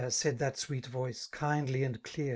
*' 0.01 0.09
said 0.09 0.39
that 0.39 0.57
sweet 0.57 0.87
voice, 0.87 1.27
kindly 1.27 1.83
and 1.83 2.01
clear. 2.01 2.29